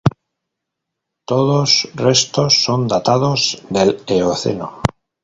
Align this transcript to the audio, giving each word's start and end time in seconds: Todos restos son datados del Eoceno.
Todos 1.29 1.87
restos 1.93 2.63
son 2.63 2.87
datados 2.87 3.61
del 3.69 4.01
Eoceno. 4.07 4.81